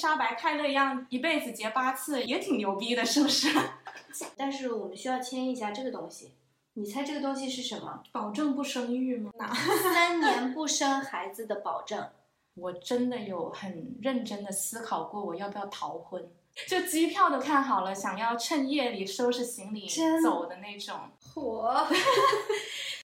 [0.00, 3.48] 莎白·泰勒一样，一辈子结八次，也挺牛逼的，是不是？
[4.34, 6.32] 但是我们需要签一下这个东西。
[6.74, 8.02] 你猜这个东西是什么？
[8.10, 9.30] 保证不生育吗？
[9.92, 12.08] 三年不生孩子的保证。
[12.54, 16.30] 我真的有很认真的思考过，我要不要逃婚，
[16.66, 19.86] 就机票都看好了，想要趁夜里收拾行李
[20.22, 20.96] 走的那种。
[21.34, 21.86] 火。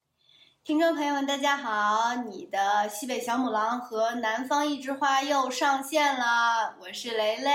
[0.66, 2.16] 听众朋友们，大家好！
[2.28, 7.52] 你的西北小母狼和南方一枝花又上线了，我是雷雷，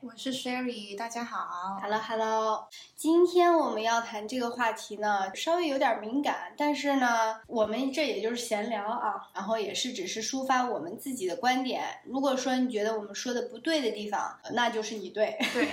[0.00, 2.68] 我是 Sherry，大家好，Hello Hello。
[2.94, 11.82] 今天我们要谈这个话题呢，稍微有点敏感，但是呢，我们这也就是闲聊啊，然后也是只是抒发我们自己的观点。
[12.04, 15.36] 如果说你觉得我们说的不对的地方，那就是你对。
[15.52, 15.66] 对。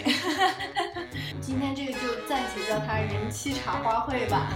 [1.40, 4.50] 今天这个就暂且叫它人妻茶话会吧。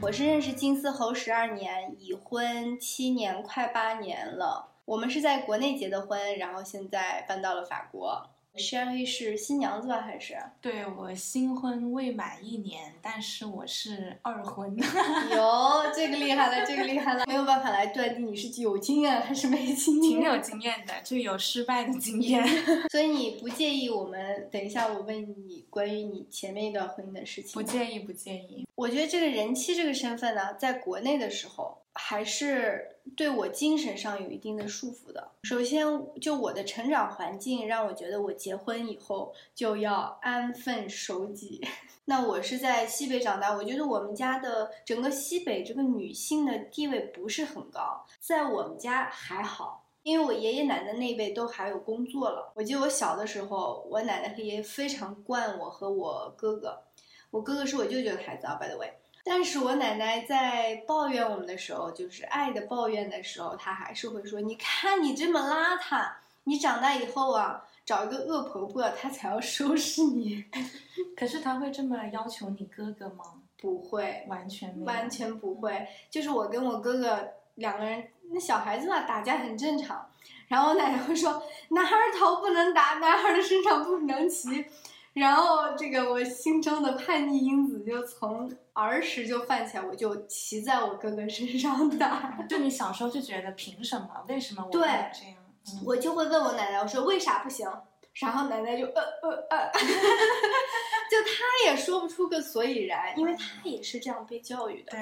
[0.00, 4.70] 我是认识金丝猴十二年，已婚七年，快八年了。
[4.84, 8.31] 我们是在国内结的婚，然后现在搬到了法国。
[8.54, 10.02] Sherry 是新娘子吧？
[10.02, 10.34] 还是？
[10.60, 14.76] 对我新婚未满一年，但是我是二婚。
[15.34, 20.12] 哟，这个厉害了，这个厉害了，没有办法来断定你是有经验还是没经验。
[20.12, 22.46] 挺有经验的，就有失败的经验。
[22.92, 27.54] 所以你不介意我们等一下我问你关于你前面一段婚姻的事情？
[27.54, 28.66] 不介意，不介意。
[28.74, 31.81] 我觉得这个人妻这个身份呢，在国内的时候。
[31.94, 35.30] 还是对我精神上有一定的束缚的。
[35.42, 35.86] 首先，
[36.20, 41.60] 就我的成长环境让我觉得，我结婚以后就要安分守己。
[42.06, 48.04] 那我是在西北长大，我觉得我们家的整个西北这个女性的地位不是很高。
[48.18, 52.52] 在我们家还好，因为我爷爷奶奶那辈都还有工作了。
[52.56, 56.82] 我记得我小的时候，我奶奶和爷爷非常惯我和我哥哥。
[57.30, 58.92] 我哥哥是我舅舅的孩子啊，by the way。
[59.24, 66.10] 但是我奶奶在抱怨我们的时候，就是爱的抱怨的时候，她还是会说：“你看你这么邋遢，
[66.44, 70.44] 你长大以后啊，找一个恶婆婆，她才要收拾你。
[71.16, 73.24] ”可是她会这么要求你哥哥吗？
[73.60, 75.86] 不会，完全没完全不会。
[76.10, 80.04] 就是我跟我哥哥两个人，那小孩子嘛，打架很正常。
[80.48, 84.66] 然后我奶奶会说：“男孩头不能打，男孩的身上不能骑。”
[85.14, 92.38] 然后这个我心中的叛逆因子就从儿时就泛起来，我就骑在我哥哥身上打。
[92.48, 94.08] 就你小时候就觉得凭什么？
[94.28, 95.36] 为什么我这样？
[95.84, 97.68] 我就会问我奶奶，我说为啥不行？
[98.14, 99.72] 然后奶奶就呃呃呃，
[101.10, 104.92] 就她也说不出个所以然，因为她也是这样被教育的。
[104.92, 105.00] 对，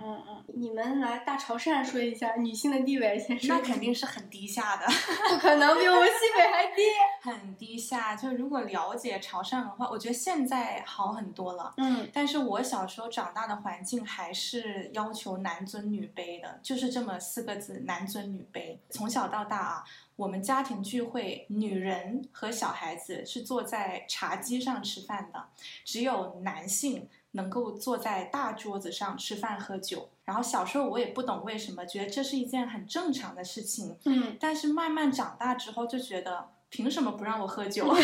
[0.00, 3.54] 嗯嗯，你们来大潮汕说一下女性的地位，先说。
[3.54, 4.86] 那肯定是很低下的，
[5.30, 6.82] 不可能比我们西北还低。
[7.22, 11.74] 很低下，就如果了解潮汕文化，我觉得现在好很多了。
[11.76, 18.78] 嗯，但是我小时候长大的环境还是要求男尊女卑的，就是这么四个字：男尊女卑。
[18.90, 19.84] 从小到大啊。
[20.18, 25.44] 我们家庭聚会，女人和小孩子是坐在茶几上吃饭的，
[25.84, 30.08] 只有男性能够坐在大桌子上吃饭喝酒。
[30.24, 33.96] 然后小时候我也不懂为什么，觉得这是一件很正常的事情。
[34.06, 37.86] 嗯，但是慢慢长大之后就觉得，凭什么不让我喝酒？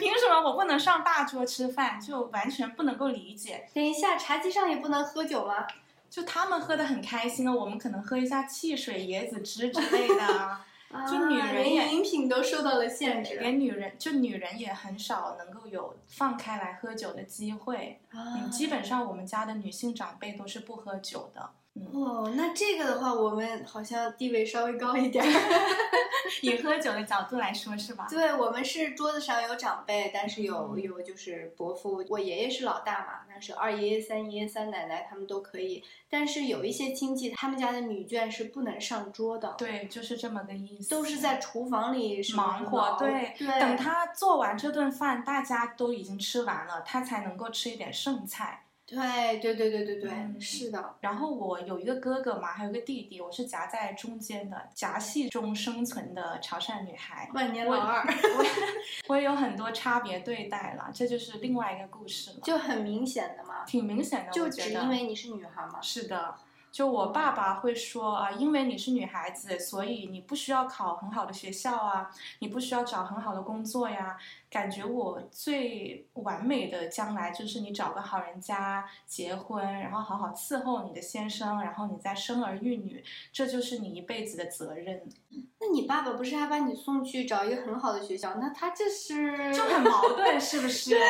[0.00, 2.00] 凭什么我不能上大桌吃饭？
[2.00, 3.68] 就完全不能够理解。
[3.74, 5.66] 等一下，茶几上也不能喝酒吗？
[6.08, 10.58] 就他们喝的很开心啊，我们可能喝一下汽水、椰子汁之类的。
[11.10, 18.00] 就女人也饮品都受到了限制，连女人就女人也很少能够有放开来喝酒的机会。
[18.12, 21.50] 啊，基本上我们家的女性长辈都是不喝酒的。
[21.92, 25.24] 哦，那这个的话，我们好像地位稍微高一点。
[26.42, 28.06] 以喝酒的角度来说，是吧？
[28.10, 35.82] 对，我们是桌子上有长辈，但是有有就是伯父，我爷爷是老大嘛，但是二爷爷、三爷爷、三奶奶他们都可以。
[36.08, 39.54] 但是有一些亲戚，他们家的女眷是不能上桌的。
[39.56, 40.90] 对，就是这么个意思。
[40.90, 43.60] 都是在厨房里忙活，对对。
[43.60, 48.62] 等他做完这顿饭，大家都已经吃完了，他才能够吃一点剩菜。
[48.86, 50.94] 对对对对对对，是的。
[51.00, 58.02] 然后我有一个哥哥嘛，还有个弟弟，我是夹在中间的，夹戏中生存的潮汕女孩，万年老二。
[58.06, 58.44] 我
[59.08, 62.36] 我也有很多差别对待了，这就是另外一个故事了。
[62.44, 65.80] 就很明显的嘛，挺明显的，就只因为你是女孩嘛。
[65.82, 66.36] 是的。
[66.76, 74.18] 就我爸爸会说啊，因为你是女孩子，所以你不需要考很好的学校啊，你不需要找很好的工作呀，
[74.50, 83.02] 感觉我最完美的将来就是你找个好人家结婚，然后好好伺候你的先生，然后你再生儿育女，
[83.32, 85.00] 这就是你一辈子的责任。
[85.66, 88.34] 那你爸爸不是还把你送去找一个很好的学校？
[88.40, 90.90] 那他这是就很矛盾，是不是？
[90.94, 91.00] 对，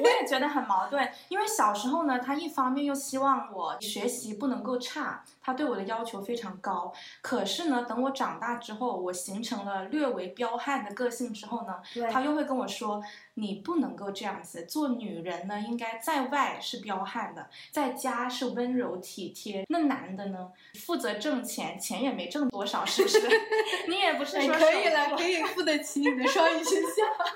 [0.00, 1.08] 我也觉得很矛盾。
[1.28, 6.92] 因为小时候呢，他一方面又希望我学习不能够差，他对我的要求非常高。
[7.22, 13.02] 可是呢，等我长大之后，我形成了略为彪悍的个性之后呢，他又会跟我说。
[13.34, 19.64] 你不能够这样子做，女人呢，应该在外是彪悍的，在家是温柔体贴。
[19.70, 23.18] 那男的呢，负责挣钱，钱也没挣多少，是不是？
[23.88, 26.90] 你也不是说可以了，可以付得起你的双语学校。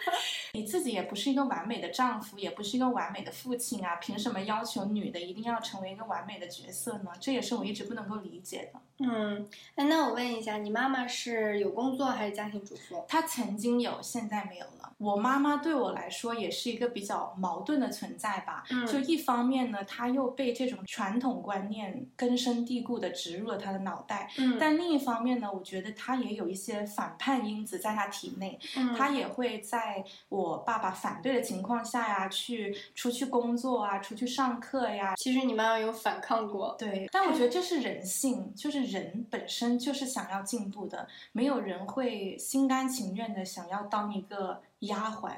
[0.53, 7.13] 你自己也不是一个完美的丈夫，也不是一个完美的父亲啊，凭什么要求女的一定要成为一个完美的角色呢？
[7.19, 8.81] 这也是我一直不能够理解的。
[9.01, 13.05] 嗯，那那我问一下，你妈妈是有工作还是家庭主妇？
[13.09, 14.93] 她曾经有，现在没有了。
[14.99, 18.63] 我妈妈对我来说也是一个比较矛盾的存在吧。
[18.71, 24.31] 嗯，就一方面呢，她又被这种传统观念根深蒂固的植入了她的脑袋。
[24.39, 28.57] 嗯，但另一方面呢，我觉得她也有一些反叛因子在她体内。
[28.77, 35.15] 嗯，她也会在我爸爸反对的情况下呀，去出去工作啊，出去上课呀。
[35.17, 36.77] 其实你妈妈有反抗过。
[36.79, 38.95] 对，但我觉得这是人性，就是。
[38.95, 45.33] 人本身就是想要进步的，没有人会心甘情愿的想要当一个丫鬟。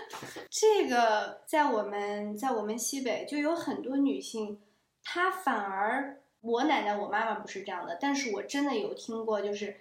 [0.48, 4.58] 这个在我们在我们西北就有很多女性，
[5.02, 9.76] 她反而我奶奶我妈妈不是这样的，但是我真的有听过，就是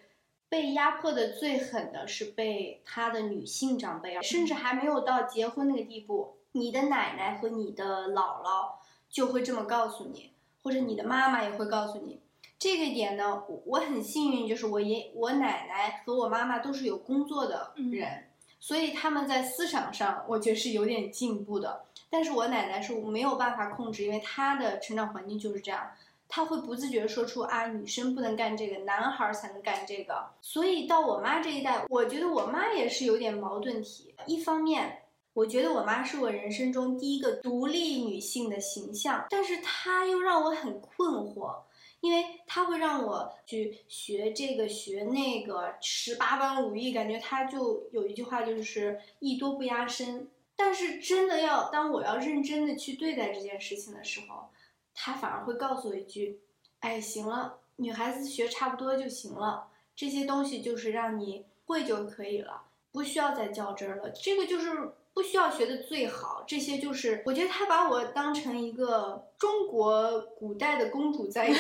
[0.50, 8.74] 被压迫的最狠的是被她的女性长辈，甚至还没有到结婚那个地步，你的奶奶和你的姥姥
[9.08, 10.33] 就会这么告诉你，
[10.64, 12.20] 或者你的妈妈也会告诉你。
[12.58, 18.30] 这个点呢，我很幸运，就是我爷、我奶奶和我妈妈都是有工作的人，
[18.60, 21.84] 所以他们在思想上，我觉得是有点进步的。
[22.10, 25.92] 但是我奶奶是没有办法控制，因为她的成长环境就是这样，
[26.30, 30.26] 她会不自觉说出啊，女生不能干这个，男孩才能干这个。
[30.40, 34.16] 所以到我妈这一代，我觉得我妈也是有点矛盾体。
[34.26, 35.03] 一方面，
[35.34, 41.62] 我觉得我妈是我人生中第一个独立女性的形象，但是她又让我很困惑。
[42.02, 50.30] 因为她会让我去学这个学那个十八般武艺，感觉她就有一句话就是艺多不压身。
[50.56, 54.50] 但是真的要当我要认真的去对待这件事情的时候，
[54.94, 56.42] 她反而会告诉我一句
[56.82, 64.92] ：“哎，行了，女孩子学差不多就行了，这些东西就是让你会就可以了，不需要再较真了。”这个就是。
[65.14, 71.58] 不需要学的最好，这些就是我觉得他把我当成一个中国古代的公主在养，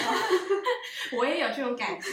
[1.17, 2.09] 我也有这种感觉，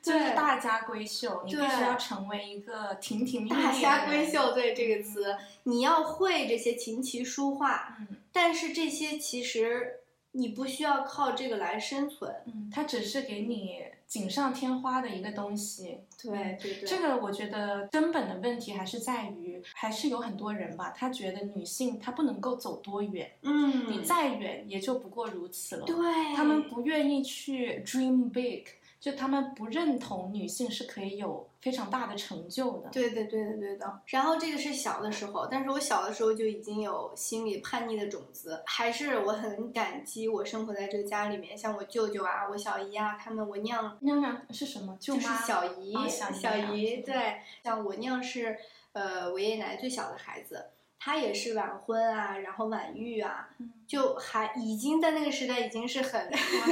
[0.00, 10.00] 就是大家闺秀，你必须要成为一个亭亭玉立大家闺秀，对这个词，你要会这些琴棋书画，嗯，但是这些其实
[10.32, 13.82] 你不需要靠这个来生存，嗯，它只是给你。
[14.06, 25.96] 锦上添花的一个东西，对对对，这个我觉得根本的问题还是在于，还是有很多人吧，他觉得女性她不能够走多远，嗯，你再远也就不过如此了，对，
[26.36, 28.64] 他们不愿意去 dream big。
[29.00, 32.88] 就他们不认同女性是可以有非常大的成就的。
[32.88, 34.00] 对的，对的，对的。
[34.06, 38.62] 然后这个是小的时候，但是我小的时候就已经有心理叛逆的种子。
[38.64, 44.96] 还是我很感激我生活在这个家里面，像我舅舅啊，我小姨啊，他们我娘娘娘是什么？
[44.98, 47.02] 就是小姨，小姨。
[47.02, 48.56] 对，像我娘是
[48.94, 50.70] 呃我爷爷奶奶最小的孩子。
[50.96, 53.50] 他也是晚婚啊，然后晚育啊，
[53.86, 56.18] 就还已经在那个时代已经是很。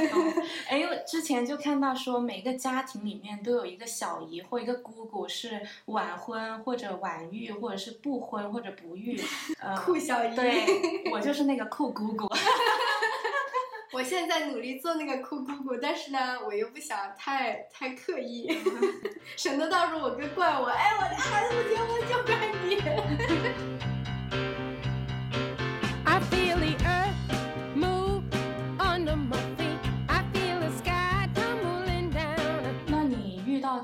[0.67, 9.21] 哎，我之前就看到说，每个家庭里面都有一个小姨或一个姑姑是晚婚或者晚育，或者是不婚或者不育。
[9.85, 10.35] 酷小姨。
[10.35, 12.27] 对，我就是那个酷姑姑。
[13.93, 18.49] 我现在努力做那个酷姑姑，但是呢，我又不想太太刻意，
[19.37, 22.81] 省得到时候我哥怪我，哎，我家孩子不结婚就怪你。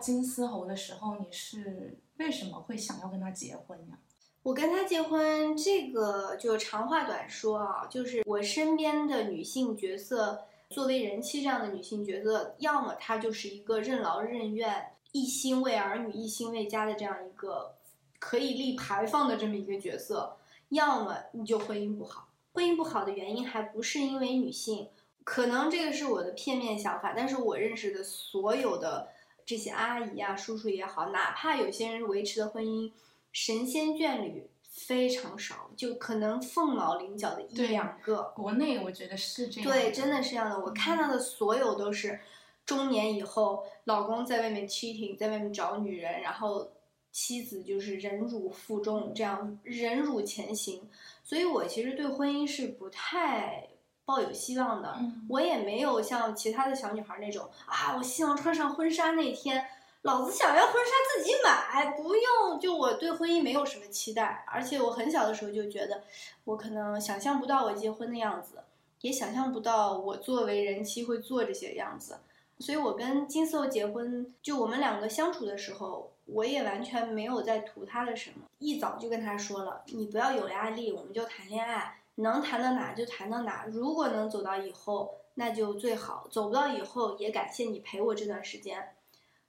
[0.01, 3.97] 金丝猴的时候，你是为什么会想要跟他结婚呢？
[4.41, 17.75] 我跟他结婚，这个就长话短说啊，就是我身边的女性角色，作为人妻这样的女性角色，要么她就是一个任劳任怨、一心为儿女、一心为家的这样一个
[18.17, 20.37] 可以立牌坊的这么一个角色，
[20.69, 22.29] 要么你就婚姻不好。
[22.53, 24.87] 婚姻不好的原因还不是因为女性，
[25.25, 29.09] 可能这个是我的片面想法，但是我认识的所有的。
[29.45, 32.91] 这些阿姨啊、叔叔也好，哪怕有些人维持的婚姻
[33.31, 38.33] 神仙眷侣非常少，就可能凤毛麟角的一两个。
[38.35, 40.59] 国内我觉得是这样，对，真的是这样的。
[40.59, 42.19] 我看到的所有都是
[42.65, 46.71] 中年以后，老公在外面 cheating，在外面找女人，然后
[47.11, 50.89] 妻子就是忍辱负重，这样忍辱前行。
[51.23, 53.67] 所以我其实对婚姻是不太
[54.05, 54.95] 抱有希望的。
[54.99, 59.63] 嗯我也没有像其他的小女孩那种啊，我希望穿上婚纱那天，
[60.03, 62.57] 老子想要婚纱自己买，不用。
[62.59, 66.03] 就我对婚姻没有什么期待，而且我很小的时候就觉得，
[66.45, 68.63] 我可能想象不到我结婚的样子，
[69.01, 72.17] 也想象不到我作为人妻会做这些样子。
[72.59, 88.95] 所以我跟金色结婚，就我们两个相处的时候，我也完全没有在图他的什么，一早就跟他说了，你不要有压力，我们就谈恋爱，能谈到哪就谈到哪，如果能走到以后，那就最好；走不到以后，也感谢你陪我这段时间。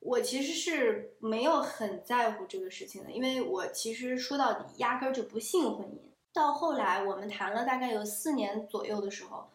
[0.01, 5.99] 我其实是没有很在乎这个事情的，因为我其实说到底压根儿就不信婚姻。
[6.33, 9.49] 到后来我们谈了大概有四年左右的时候，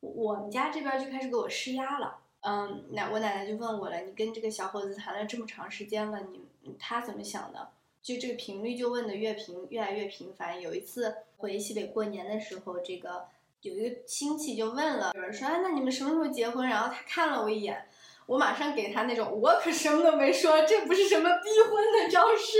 [0.00, 2.18] 我们家这边就开始给我施压了。
[2.40, 7.70] 嗯，奶我奶奶就问我了，你跟这个小伙子谈了这么长时间了，你他怎么想的？
[8.02, 10.60] 就这个频率就问的越频越来越频繁。
[10.60, 13.28] 有一次回西北过年的时候，这个
[13.60, 16.68] 有一个亲戚就问了，有人说，哎，那你们什么时候结婚？
[16.68, 17.86] 然后他看了我一眼，
[18.26, 22.58] 我马上给他那种，我可什么都没说，这不是什么逼婚的招式。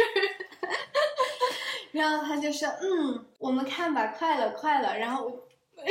[1.92, 4.96] 然后他就说，嗯，我们看吧，快了，快了。
[4.98, 5.30] 然后我，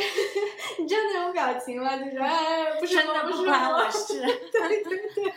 [0.79, 1.95] 你知道那种表情吗？
[1.97, 4.21] 就是哎，不是真的我不是不关我我 事。
[4.51, 5.33] 对对对。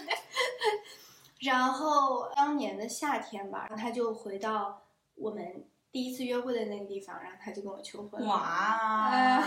[1.41, 4.83] 然后当年的夏天吧，然后他就回到
[5.17, 8.26] 我们第一次约会的那个地方，然后他就跟我求婚了。
[8.29, 9.43] 哇，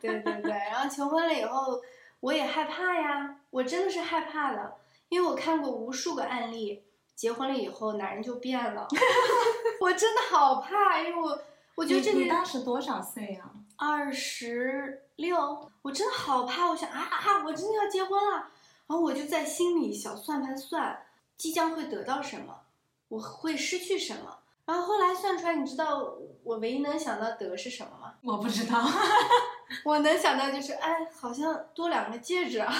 [0.00, 1.78] 对对对，然后求婚了以后，
[2.20, 4.74] 我也害怕呀，我真的是害怕的，
[5.08, 8.88] 因为我看过无数个案例，结婚了以后男人就变了，
[9.80, 11.38] 我真的好怕，因为我
[11.76, 18.48] 我觉得这个你你当时多少岁呀、二十六，我真的好怕，我想啊啊，我真的要结婚了，
[18.86, 21.04] 然后我就在心里小算盘算，
[21.36, 22.62] 即将会得到什么，
[23.08, 28.05] 我会失去什么，然后后来算出来，你知道我唯一能想到得是什么吗？
[28.26, 28.84] 我不知道，
[29.84, 32.74] 我能想到就是，哎，好像多两个戒指啊，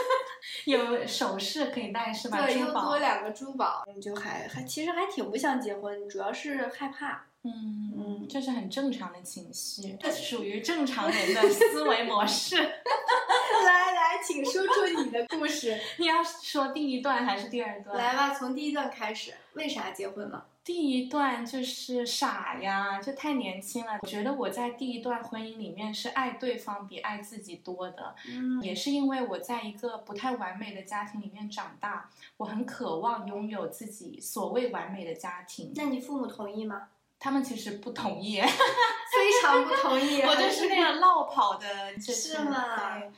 [0.64, 2.40] 有首饰可以戴是吧？
[2.40, 7.26] 对，又多两个珠宝，就还还其实还挺不想结婚，主要是害怕。
[7.44, 12.56] 嗯嗯这是很正常的情绪，这属于正常人的思维模式。
[12.58, 17.96] 来来，请说出你的故事，你要说第一段还是第二段？
[17.96, 20.44] 来吧，从第一段开始，为啥结婚了？
[20.66, 24.00] 第一段就是傻呀，就太年轻了。
[24.02, 35.72] 我觉得我在第一段婚姻里面是爱对方比爱自己多的，嗯也是因为我在一个不太完美的家庭里面长大，我很渴望拥有自己所谓完美的家庭。
[35.76, 36.88] 那你父母同意吗？
[37.18, 43.10] 他们其实不同意， 非常不同意， 我就是那样 落跑的，就是是吗对，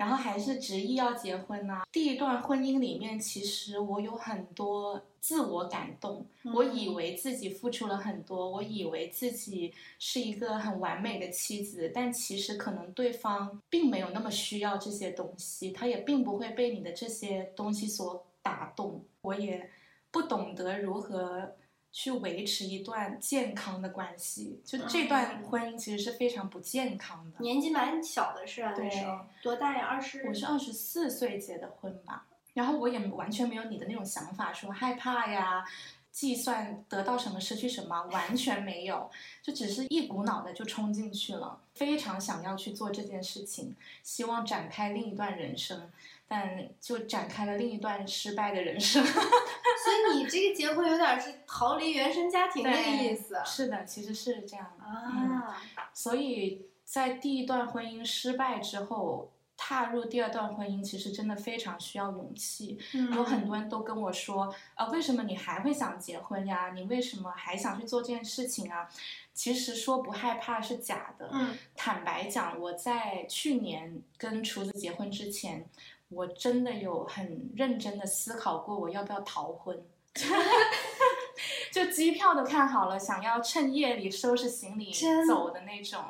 [0.00, 19.68] 然后还是执意要结婚呐、第一段婚姻里面，其实我有很多自我感动，我以嗯为自己付出了很多，我以为自己是一个很完美的妻子，但其实可能对方并没有那么需要这些东西，他也并不会被你的这些东西所打动，我也
[20.10, 21.56] 不懂得如何。
[21.92, 27.38] 去维持一段健康的关系，就这段嗯婚姻其实是非常不健康的。
[27.40, 28.70] 年纪蛮小的是啊？
[28.70, 29.86] 那对时候多大呀？
[29.86, 30.26] 二十？
[30.26, 35.64] 我是二十四岁结的婚吧，然后我也完全没有你的那种想法，说害怕呀，
[36.12, 39.10] 计算得到什么失去什么，完全没有，
[39.42, 45.90] 就只是一股脑的就冲进去了，非常想要去做这件事情，希望展开另一段人生，
[46.32, 49.02] 但就展开了另一段失败的人生。
[49.04, 54.84] 所以你这个结婚有点是逃离原生家庭那个意思是的，其实是这样的。
[54.86, 55.60] 嗯啊。
[55.92, 62.78] 所以在第一段婚姻失败之后，踏入第二段婚姻，其实真的非常需要勇气。
[62.94, 66.70] 嗯有很多人都跟我说，啊，为什么你还会想结婚呀？
[66.74, 68.88] 你为什么还想去做这件事情啊？
[69.34, 71.30] 其实说不害怕是假的。
[71.32, 75.66] 嗯坦白讲，我在去年跟厨子结婚之前，
[76.10, 79.82] 我真的有很认真的思考过我要不要逃婚。
[81.72, 84.92] 就机票都看好了，想要趁夜里收拾行李
[85.26, 86.02] 走的那种，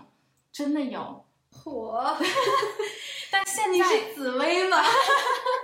[0.53, 1.25] 真的有。
[1.53, 2.17] 火，
[3.31, 4.79] 但现你在是紫薇吗？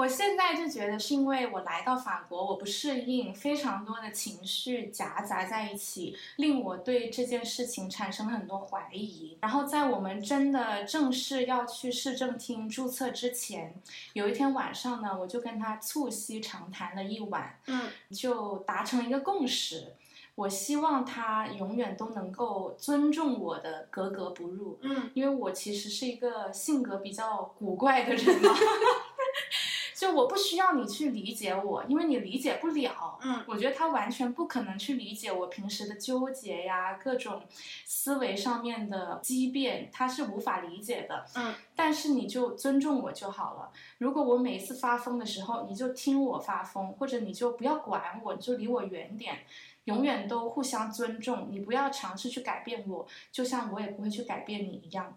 [0.00, 9.36] 我现在就觉得是因为我来到法国，我不适应，非常多的情绪夹杂在一起，令我对这件事情产生了很多怀疑。
[9.42, 13.74] 然后在我们真的正式要去市政厅注册之前，
[14.14, 19.96] 有一天晚上呢，我就跟他促膝长谈了一晚，嗯就达成了一个共识。
[20.34, 28.54] 我希望他永远都能够尊重我的格格不入，嗯因为我其实是一个性格比较古怪的人嘛，
[30.00, 33.18] 就我不需要你去理解我，因为你理解不了。
[33.20, 37.42] 嗯我觉得他完全不可能去理解我平时的纠结呀，各种
[37.84, 41.26] 思维上面的畸变，他是无法理解的。
[41.34, 43.70] 嗯但是你就尊重我就好了。
[43.98, 49.40] 如果我每一次发疯的时候，你就听我发疯，或者你就不要管我，你就离我远点。
[49.84, 55.14] 永远都互相尊重，你不要尝试去改变我，就像我也不会去改变你一样。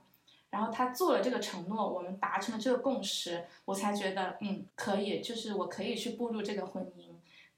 [0.53, 7.15] 然后他做了这个承诺，我们达成了这个共识，我才觉得嗯可以，就是我可以去步入这个婚姻。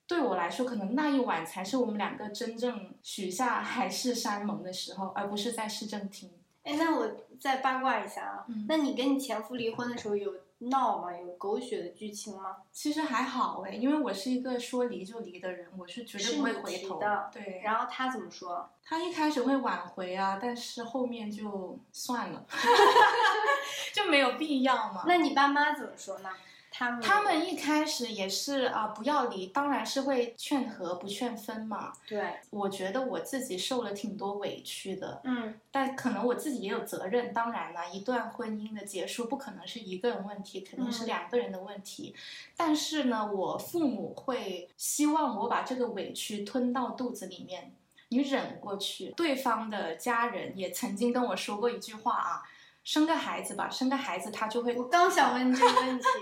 [0.07, 6.31] 对我来说，可能那一晚才是我们两个真正许下海誓山盟的时候，而不是在市政厅。
[6.63, 11.15] 哎，那我再八卦一下啊，嗯那你跟你前夫离婚的时候有闹吗？
[11.15, 12.57] 有狗血的剧情吗？
[12.71, 18.69] 其实还好哎，因为我是一个说离就离的人，我是绝对不会回头的对，然后他怎么说？
[18.83, 22.45] 他一开始会挽回啊，但是后面就算了，
[23.93, 25.03] 就没有必要嘛。
[25.07, 26.29] 那你爸妈怎么说呢？
[26.77, 31.93] 他们他们一开始也是啊、不要离，当然是会劝和不劝分嘛。
[32.05, 37.33] 对，我觉得我自己受了挺多委屈的，嗯但可能我自己也有责任。
[37.33, 42.13] 当然了，一段婚姻的结束不可能是一个人问题，肯定是嗯两个人的问题。
[42.57, 47.71] 但是呢，我父母会希望我把这个委屈吞到肚子里面，
[48.09, 49.11] 你忍过去。
[49.11, 52.43] 对方的家人也曾经跟我说过一句话啊。
[52.85, 54.73] 生个孩子吧，生个孩子他就会。
[54.77, 56.05] 我刚想问你这个问题。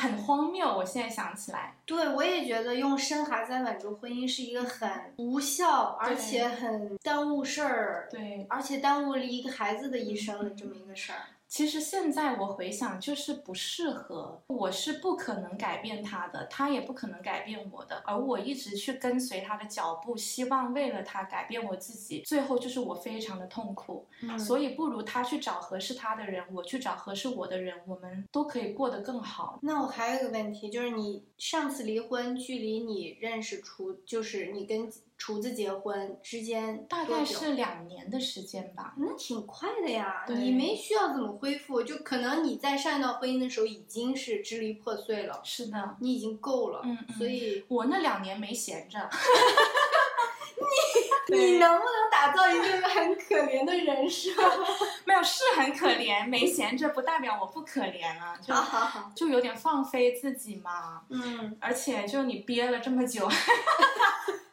[0.00, 0.66] 很荒谬。
[0.66, 11.18] 我现在想起来，对，我也觉得用生孩子来挽救婚姻是一个很无效，而且很耽误事儿，对，而且耽误了一个孩子的一生的这么一个事儿。
[11.54, 24.04] 其实现在我回想，就是不适合，我是不可能改变他的，他也不可能改变我的，而我一直去跟随他的脚步，希望为了他改变我自己，最后就是我非常的痛苦。
[24.22, 29.60] 嗯所以不如他去找合适他的人，我去找合适我的人，我们都可以过得更好。
[29.62, 34.90] 那我还有一个问题，就是你上次离婚距离你认识出，就是你跟
[35.24, 38.92] 厨子结婚之间大概是两年的时间吧。
[38.98, 48.98] 那挺快的呀，你没需要怎么恢复，就可能你在上一段婚姻的时候已经是支离破碎了，是的，你已经够了，嗯嗯所以我那两年没闲着。
[51.26, 54.30] 你 你能不能打造一个很可怜的人设？
[55.06, 61.00] 没有是很可怜，没闲着不代表我不可怜啊，就好好好，就有点放飞自己嘛。
[61.08, 63.26] 嗯而且就你憋了这么久，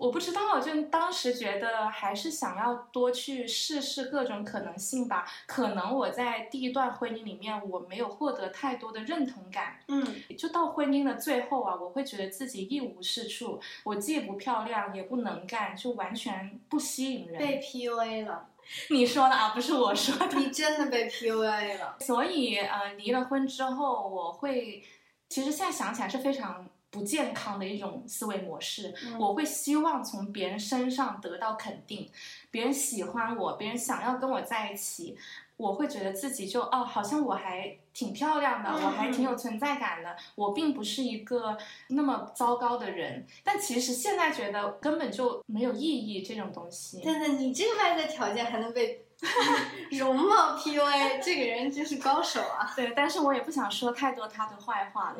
[0.02, 5.28] 我不知道，就当时觉得还是想要多去试试各种可能性吧。
[5.46, 10.04] 可能我在第一段婚姻里面我没有获得太多的认同感，嗯
[10.36, 17.38] 就到婚姻的最后啊，我会觉得自己一无是处，我既不漂亮也不能干，就完全不吸引人。
[17.38, 18.48] 被 PUA 了，
[18.90, 20.40] 你说的啊，不是我说的。
[20.40, 21.98] 你真的被 PUA 了。
[22.00, 24.84] 所以呃，离了婚之后，我会，
[25.30, 28.94] 其实现在想起来是非常不健康的一种思维模式。
[29.06, 32.08] 嗯我会希望从别人身上得到肯定，
[32.52, 35.18] 别人喜欢我，别人想要跟我在一起，
[35.58, 41.58] 我会觉得自己就哦，好像我还挺漂亮的，嗯我还挺有存在感的，我并不是一个
[41.90, 43.26] 那么糟糕的人。
[43.44, 47.02] 但其实现在觉得根本就没有意义这种东西。
[47.06, 49.06] 但是，你这个外在条件还能被
[49.92, 52.72] 容貌 PUA，这个人真是高手啊！
[52.76, 55.18] 对，但是我也不想说太多他的坏话了。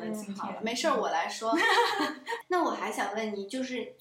[0.60, 1.56] 没事儿，我来说。
[2.48, 3.94] 那我还想问你，就是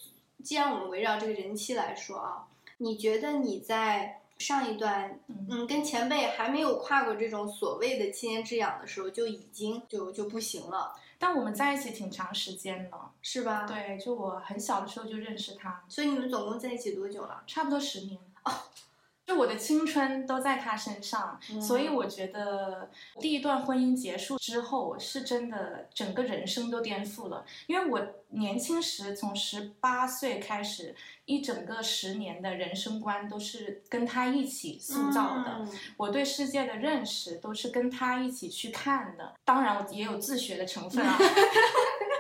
[0.44, 13.68] 既然我们围绕这个人妻来说啊，你觉得你在上一段，嗯嗯，跟前辈还没有跨过这种所谓的七年之痒的时候，就已经就就不行了，但我们在一起挺长时间了，是吧？。
[13.68, 17.44] 对，就我很小的时候就认识他，所以你们总共在一起多久了？
[17.46, 18.18] 差不多十年。
[18.44, 18.52] 哦，
[19.32, 22.92] 就我的青春都在他身上，嗯所以我觉得
[23.22, 27.46] 第一段婚姻结束之后，是真的整个人生都颠覆了。
[27.68, 35.60] 因为我年轻时从十八岁开始，一整个十年的人生观都是跟他一起塑造的。
[35.60, 41.18] 嗯我对世界的认识都是跟他一起去看的，当然我也有自学的成分啊，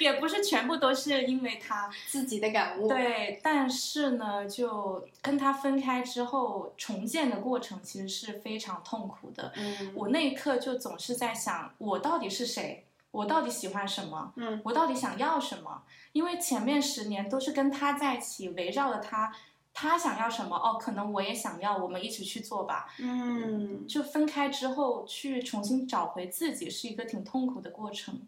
[0.00, 1.90] 也不是全部都是因为他。
[2.06, 9.52] 自己的感悟。，对，但是呢，就跟他分开之后，重建的过程其实是非常痛苦的。
[9.56, 12.84] 嗯，我那一刻就总是在想，我到底是谁？
[13.10, 14.32] 我到底喜欢什么？
[14.36, 15.82] 嗯我到底想要什么？
[16.12, 19.34] 因为前面十年都是跟他在一起，围绕着他，
[19.72, 22.94] 他想要什么，哦，可能我也想要，我们一起去做吧。
[22.98, 28.20] 嗯，就分开之后去重新找回自己，是一个挺痛苦的过程。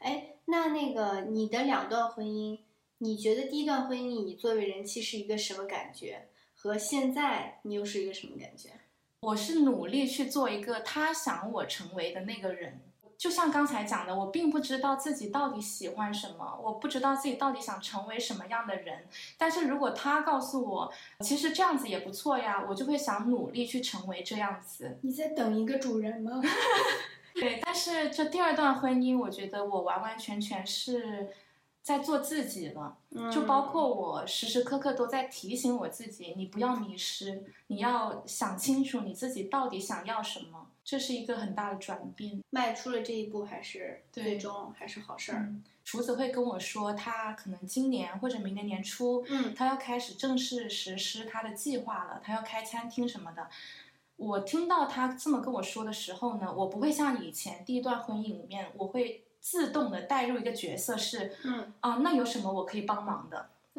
[0.00, 2.58] 哎，那那个你的两段婚姻，
[2.98, 6.28] 你觉得第一段婚姻你作为人妻是一个什么感觉？
[6.54, 8.70] 和现在你又是一个什么感觉？
[9.20, 12.80] 我是努力去做一个他想我成为的那个人。
[13.18, 19.06] 就像刚才讲的，我并不知道自己到底喜欢什么，我不知道自己到底想成为什么样的人。
[19.38, 24.98] 但是如果他告诉我，其实这样子也不错呀，我就会想努力去成为这样子。
[25.00, 26.42] 你在等一个主人吗？
[27.36, 31.28] 对，但是这第二段婚姻，我觉得我完完全全是。
[31.86, 32.98] 在做自己了，
[33.32, 42.42] 就包括我时时刻刻都在提醒我自己，你不要迷失，你要想清楚你自己到底想要什么，这是一个很大的转变。
[42.50, 45.54] 迈出了这一步，还是最终还是好事儿。
[45.84, 53.48] 厨子会跟我说，他可能今年或者明年年初，嗯，他要开始正式实施他的计划了，他要开餐厅什么的。
[54.16, 59.22] 我听到他这么跟我说的时候呢，我不会像以前第一段婚姻里面，我会。
[59.38, 63.50] 自动的带入一个角色是，嗯啊，那有什么我可以帮忙的？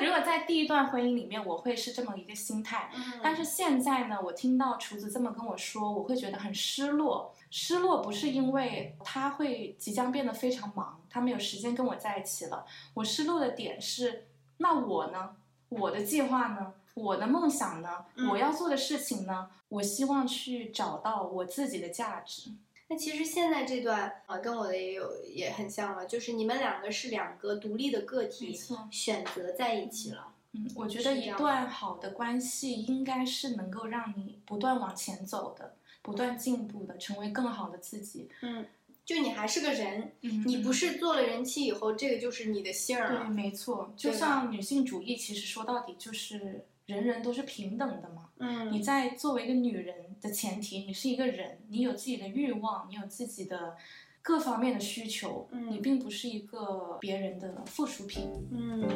[0.00, 2.92] 如果在第一段婚姻里面，我会是这么一个心态。
[3.20, 7.34] 但是现在呢，我听到厨子这么跟我说，我会觉得很失落。
[7.50, 12.64] 失落不是因为他会即将变得非常忙，他没有时间跟我在一起了。
[12.92, 15.34] 我失落的点是，那我呢？
[15.70, 16.74] 我的计划呢？
[16.94, 18.06] 我的梦想呢？
[18.30, 19.50] 我要做的事情呢？
[19.68, 22.52] 我希望去找到我自己的价值。
[22.88, 28.56] 那其实现在这段啊，跟我的也有也很像了，就是你们两个是两个独立的个体，
[28.90, 30.34] 选择在一起了。
[30.52, 38.28] 嗯，我觉得一段好的关系应该是能够让你不断往前走的，不断进步的，成为更好的自己。
[38.42, 38.64] 嗯，
[39.04, 43.24] 就你还是个人，你不是做了人妻以后，这个就是你的姓儿了。
[43.24, 43.92] 对，没错。
[43.96, 48.30] 就像女性主义，其实说到底就是人人都是平等的嘛。
[48.38, 49.94] 嗯，你在作为一个女人。
[50.24, 53.76] 的前提，你是一个人，你有自己的欲望，你有自己的
[54.22, 58.30] 各方面的需求，你并不是一个别人的附属品。
[58.50, 58.88] 嗯。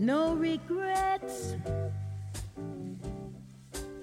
[0.00, 1.56] No regrets,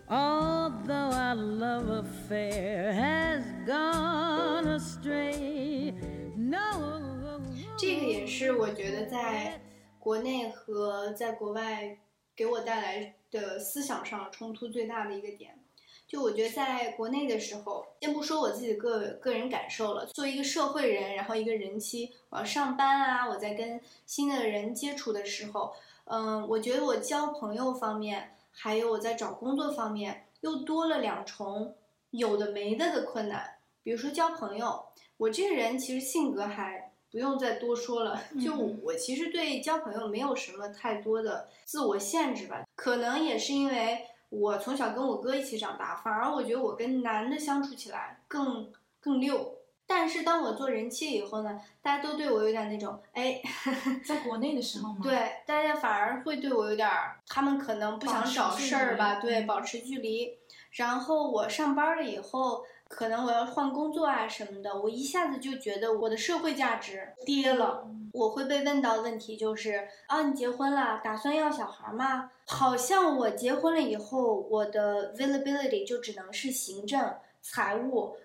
[0.10, 5.94] although our love affair has gone astray.
[6.36, 7.42] No.
[7.78, 9.62] 这个也是我觉得在
[10.00, 11.98] 国内和在国外
[12.36, 15.60] 给我带来的思想上冲突最大的一个点。
[16.08, 25.74] 就我觉得在国内的时候，先不说我自己个个人感受了，作为一个社会人，然后一个人妻，我要上班啊，我在跟新的人接触的时候，
[26.06, 31.76] 嗯，我觉得我交朋友方面，还有我在找工作方面，又多了两重
[32.10, 33.58] 有的没的的困难。
[33.84, 34.84] 比如说交朋友，
[35.18, 36.92] 我这个人其实性格还。
[37.10, 49.57] 不用再多说了，就我其实对交朋友没有什么太多的自我限制吧，可能也是因为我从小跟我哥一起长大，反而我觉得我跟男的相处起来更更溜。
[49.88, 53.42] 但是当我做人妻以后呢，大家都对我有点那种，哎，
[54.06, 55.00] 在国内的时候吗？
[55.02, 56.88] 对，大家反而会对我有点，
[57.28, 60.38] 他们可能不想找事儿吧，对，保持距离。
[60.72, 62.64] 然后我上班了以后。
[62.90, 67.86] 可能我要换工作啊什么的，我一下子就觉得我的社会价值跌了。
[68.14, 72.32] 我会被问到问题就是啊，你结婚了，打算要小孩吗？
[72.46, 78.16] 好像我结婚了以后，我的 availability 就只能是行政、财务。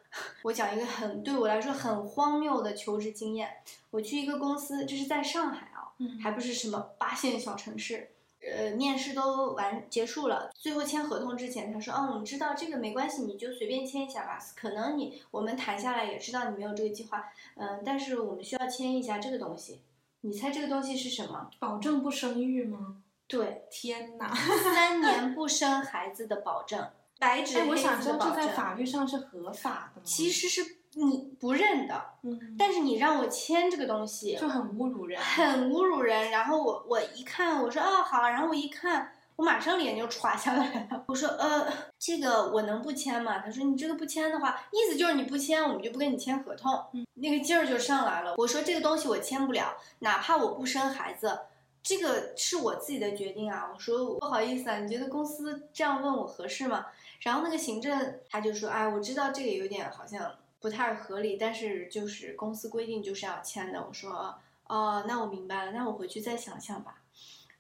[0.43, 3.49] 我讲一个很对我来说很荒谬的求职经验，
[3.91, 8.11] 我去一个公司，这是在上海啊，还不是什么八线小城市。
[8.45, 14.37] 呃，面试都完结束了，最后签合同之前，他说：“哦，我们知道这个没关系，你就随便签一下吧。
[14.57, 19.83] 可能你我们谈下来也知道你没有这个计划，嗯，但是我们需要签一下这个东西。
[20.23, 21.51] 你猜这个东西是什么？
[21.61, 22.97] 保证不生育吗？
[23.29, 26.91] 对，天哪，三年不生孩子的保证，
[27.23, 30.03] 白纸黑字这在法律上是合法的吗？
[30.05, 30.79] 其实是。
[30.95, 36.31] 你不认的，嗯，但是你让我签这个东西，就很侮辱人， 很侮辱人。
[36.31, 41.03] 然后我我一看，我说哦好，然后我一看，我马上脸就垮下来了。
[41.07, 41.67] 我说呃，
[41.99, 43.39] 这个我能不签吗？
[43.39, 46.71] 他说你这个不签的话，意思就是你不签，我们就不跟你签合同。
[46.93, 48.35] 嗯，那个劲儿就上来了。
[48.37, 51.39] 我说这个东西我签不了，哪怕我不生孩子，
[51.83, 53.71] 这个是我自己的决定啊。
[53.75, 56.85] 我说不好意思啊，你觉得公司这样问我合适吗？
[57.23, 60.35] 然后那个行政他就说，哎，我知道这个有点好像。
[60.61, 63.85] 不太合理，但是就是公司规定就是要签的。
[63.85, 64.33] 我说，
[64.69, 67.03] 哦，那我明白了，那我回去再想想吧。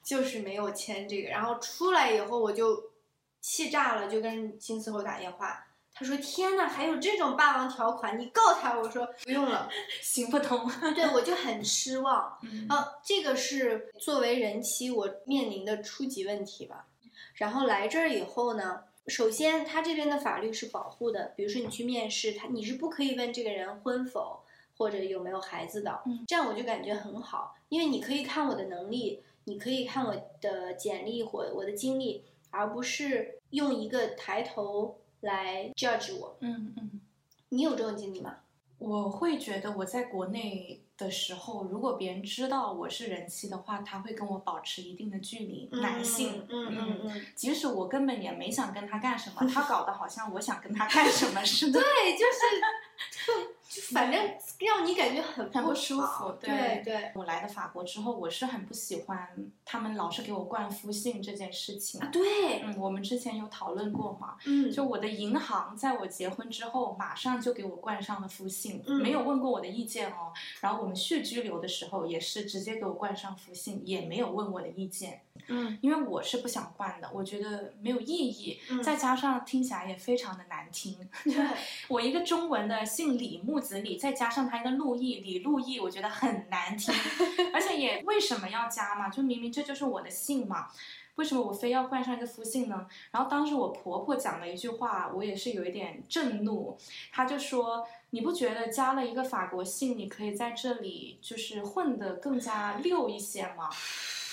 [0.05, 2.93] 就是没有签这个，然后出来以后我就
[3.41, 5.67] 气炸了，就跟金丝猴打电话。
[5.93, 9.69] 他说：“天呐，还有这种霸王条款，你告他？”我说：“不用了，
[10.01, 10.71] 行不通。
[10.95, 12.39] ”对，我就很失望。
[12.69, 16.87] 啊，这个是作为人妻我面临的初级问题吧。
[17.35, 24.43] 然后来这儿以后呢，首先，他这边的法律是保护的，比如说你去面试，他你是不可以问这个人婚否
[24.77, 26.03] 或者有没有孩子的。
[26.07, 36.37] 嗯这样我就感觉很好，因为你可以看我的能力，你可以看我的简历或我的经历，而不是用一个抬头来 judge 我。
[36.41, 37.01] 嗯嗯。
[37.49, 38.39] 你有这种经历吗？
[38.83, 45.69] 我会觉得我在国内的时候，如果别人知道我是人妻的话，他会跟我保持一定的距离。
[45.73, 51.81] 男性，嗯嗯嗯，即使我根本也没想跟他干什么，他搞得好像我想跟他干什么似的。
[51.81, 53.49] 对，就是
[53.93, 54.21] 反正
[54.59, 56.33] 让你感觉很很不舒服。
[56.41, 59.29] 对对，我来了法国之后，我是很不喜欢
[59.65, 62.01] 他们老是给我灌夫姓这件事情。
[62.11, 64.37] 对，嗯，我们之前有讨论过嘛？
[64.47, 70.33] 嗯，就我的银行在我结婚之后，马上就给我灌上了夫姓，嗯没有问过我的意见哦。
[70.61, 80.97] 然后我们续居留的时候，也是直接给我灌上夫姓，也没有问我的意见，嗯因为我是不想换的，我觉得没有意义，嗯再加上听起来也非常的难听。
[81.25, 81.35] 对，
[81.89, 86.95] 我一个中文的姓李木子李，再加上他一个陆毅李陆毅，我觉得很难听，
[87.53, 89.09] 而且也为什么要加嘛？
[89.09, 90.69] 就明明这就是我的姓嘛。
[91.17, 92.87] 为什么我非要冠上一个夫姓呢？
[93.11, 96.75] 然后当时我婆婆讲了一句话，我也是有一点震怒。
[97.13, 103.69] 她就说：“你不觉得加了一个法国姓，你可以在这里就是混得更加溜一些吗？”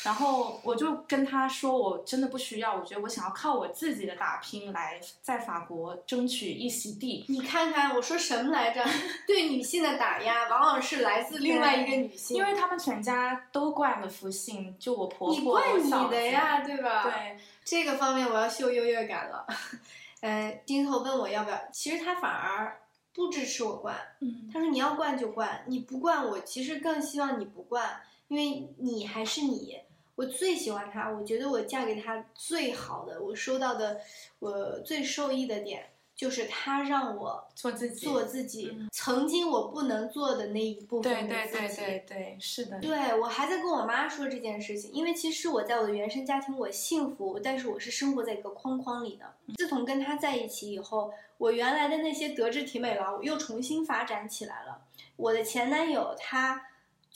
[0.03, 8.83] 然后我就跟他说：“我真的不需要，我觉得我想要靠我自己的打拼来在法国争取一席地。”你看看我说什么来着？
[9.27, 19.45] 对女性的打压，往往是来自另外一个女性，因为他们全家都惯了夫姓，就我婆婆、你惯你的呀，对吧？，对，这个方面我要秀优越感了。
[20.21, 22.79] 呃，丁头问我要不要，其实他反而
[23.13, 29.77] 不支持我惯，嗯他说你要惯就惯，你不惯我其实更希望你不惯，因为你还是你。
[30.19, 34.01] 我最喜欢他，我觉得我嫁给他最好的，我收到的
[34.39, 41.77] 我最受益的点就是他让我做自己，做自己，嗯曾经我不能做的那一部分对的自己。
[41.77, 49.34] 对对对对，是的，对我还在跟我妈说这件事情，因为其实我在我的原生家庭我幸福，但是我是生活在一个框框里的。
[49.55, 54.82] 自从跟他在一起以后，我原来的那些德智体美劳我又重新发展起来了。
[55.15, 56.65] 我的前男友他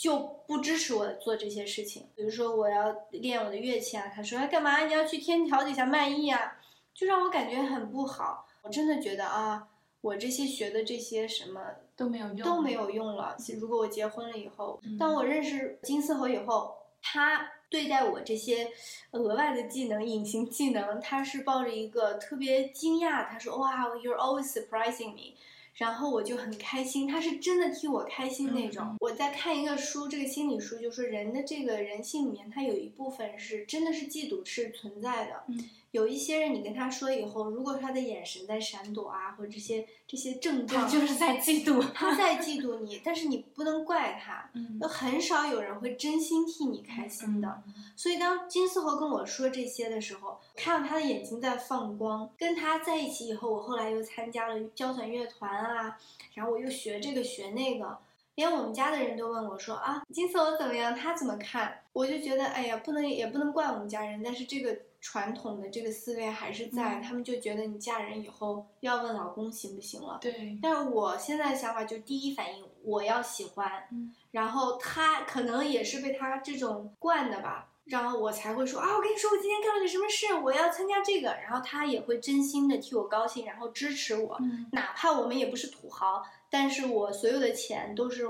[0.03, 6.57] 就不支持我做这些事情，比如说我要练我的乐器啊，他说哎干嘛你要去天桥底下卖艺啊，
[6.93, 8.45] 就让我感觉很不好。
[8.63, 9.65] 我真的觉得啊，
[10.01, 11.61] 我这些学的这些什么
[11.95, 13.37] 都没有用，都没有用了。
[13.57, 18.69] 如果我结婚了以后，嗯当我认识金丝猴以后，他对待我这些
[19.11, 23.25] 额外的技能、隐形技能，他是抱着一个特别惊讶。
[23.29, 25.37] 他说：“哇，You're always surprising me。”
[25.75, 28.85] 然后我就很开心，他是真的替我开心那种。
[28.85, 35.43] 嗯我在看一个书，这个心理书就说人的这个人性里面，它有一部分是真的是嫉妒是存在的。
[35.47, 47.61] 嗯有一些人，你跟他说以后，如果他的眼神在闪躲啊，或者这些这些症状，就是在嫉妒，他在嫉妒你，但是你不能怪他，嗯都很少有人会真心替你开心的。
[47.95, 52.27] 所以当金丝猴跟我说这些的时候，看到他的眼睛在放光。
[52.35, 55.95] 跟他在一起以后，我后来又参加了交响乐团啊，
[56.33, 57.99] 然后我又学这个学那个，
[58.33, 60.95] 连我们家的人都问我说啊，金丝猴怎么样？
[60.95, 61.81] 他怎么看？
[61.93, 64.75] 我就觉得哎呀，不能也不能怪我们家人，但是这个
[65.05, 70.17] 传统的这个思维还是在，嗯他们就觉得你嫁人以后要问老公行不行了。
[70.21, 88.25] 对，但是我现在的想法就第一反应我要喜欢，嗯然后他可能也是被他这种惯的吧，然后我才会说啊，我跟你说我今天干了个什么事，我要参加这个，然后他也会真心的替我高兴，然后支持我，嗯哪怕我们也不是土豪，但是我所有的钱都是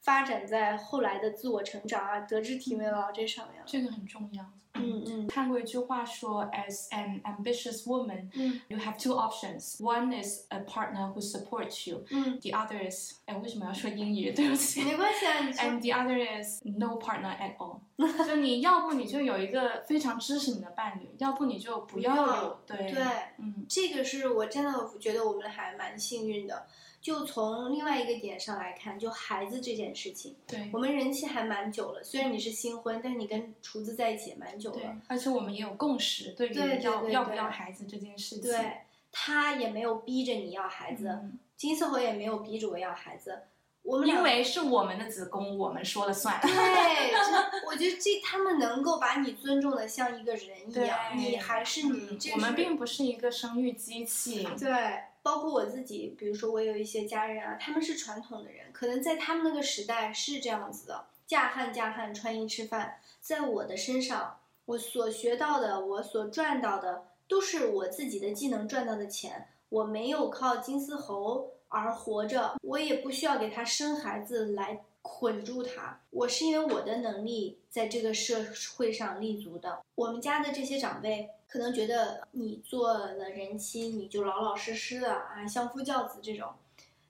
[0.00, 3.66] 发展在后来的自我成长啊、德智体美劳这上面了。
[3.66, 4.42] 这个很重要。
[4.75, 9.77] 嗯嗯看过一句话说，as an ambitious woman, 嗯 you have two options.
[9.81, 12.05] One is a partner who supports you.
[12.09, 14.31] 嗯， The other is，哎，为什么要说英语？
[14.31, 14.81] 对不起。
[14.83, 17.81] 没关系啊，你说 And the other is no partner at all
[18.25, 22.59] 。就你要不你就有一个非常支持你的伴侣，要不你就不要不要有。
[22.65, 23.03] 对对。
[23.37, 26.65] 嗯这个是我真的觉得我们还蛮幸运的。
[27.06, 32.02] 就从另外一个点上来看，就孩子这件事情，对我们人气还蛮久了。
[32.02, 38.50] 虽然你是新婚，但是你跟厨子在一起也蛮久了。，而且我们也有共识，对于对对要要不要孩子这件事情。
[38.50, 38.78] 对，
[39.12, 43.40] 他也没有逼着你要孩子，嗯金丝猴也没有逼着我要孩子。
[43.84, 46.38] 我们因为是我们的子宫，我们说了算。
[46.42, 54.42] 对，这我觉得这他们能够把你尊重的像一个人一样，你还是你，嗯这是我们并不是一个生育机器。
[54.58, 63.00] 对，包括我自己，比如说我有一些家人啊，他们是传统的人，可能在他们那个时代是这样子的，嫁汉嫁汉，穿衣吃饭。
[63.20, 78.44] 在我的身上，我所学到的，我所赚到的，都是我自己的技能赚到的钱，我没有靠金丝猴而活着，我也不需要给他生孩子来捆住他，我是因为我的能力在这个社
[78.76, 79.80] 会上立足的。
[79.94, 86.48] 我们家的这些长辈可能觉得你做了人妻，你就老老实实的啊，相夫教子这种，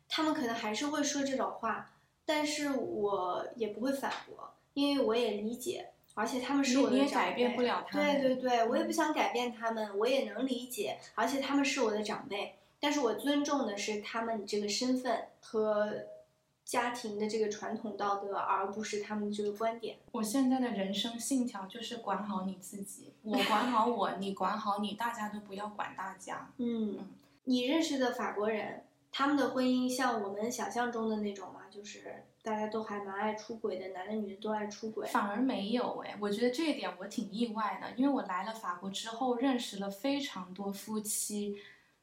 [0.08, 1.90] 他们可能还是会说这种话，
[2.26, 5.88] 但是我也不会反驳，因为我也理解。
[6.14, 8.20] 而且他们是我的长辈，改变不了他们。
[8.20, 10.98] 对对对，我也不想改变他们，我也能理解。
[11.14, 15.92] 而且他们是我的长辈，但是我尊重的是他们这个身份和
[16.66, 19.96] 家庭的这个传统道德，而不是他们这个观点。
[20.12, 26.50] 我现在的人生信条就是管好你自己，我管好我，你管好你，大家都不要管大家。
[26.58, 26.98] 嗯，
[27.44, 31.62] 你认识的法国人，他们的婚姻像我们想象中的那种吗？
[31.70, 32.24] 就是。
[32.42, 41.56] 大家都还蛮爱出轨的，男的女的都爱出轨，反而没有哎，我觉得这一点我挺意外的，因为我来了法国之后，认识了非常多夫妻，